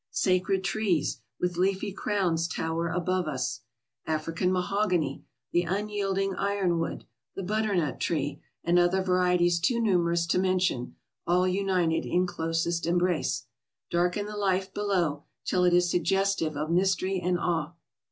[0.09, 3.59] Sacred trees, with leafy crowns, tower above us.
[4.07, 10.25] African mahogany, the un yielding iron wood, the butternut tree, and other varieties too numerous
[10.25, 10.95] to mention,
[11.27, 13.45] all united in closest embrace,
[13.91, 17.73] darken the life below till it is suggestive of mystery and awe.